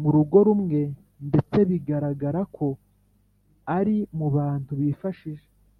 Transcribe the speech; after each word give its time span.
mu 0.00 0.08
rugo 0.14 0.36
rumwe 0.46 0.80
ndetse 1.28 1.58
bigaragara 1.68 2.40
ko 2.56 2.66
ari 3.78 3.96
mubantu 4.18 4.72
bifashije. 4.80 5.46